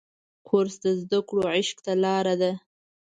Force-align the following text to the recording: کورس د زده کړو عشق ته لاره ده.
کورس 0.47 0.75
د 0.83 0.85
زده 1.01 1.19
کړو 1.27 1.43
عشق 1.55 1.77
ته 1.85 1.93
لاره 2.03 2.35
ده. 2.41 2.51